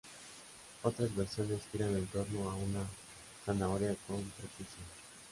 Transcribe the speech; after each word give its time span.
Otras 0.81 1.15
versiones 1.15 1.61
giran 1.71 1.95
en 1.95 2.07
torno 2.07 2.49
a 2.49 2.55
una 2.55 2.83
"zanahoria" 3.45 3.95
con 4.07 4.17
prepucio. 4.31 4.81